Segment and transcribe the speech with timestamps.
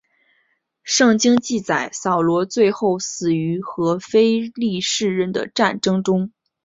[0.81, 6.31] 圣经记载扫罗最后死在和非利士人的战争中。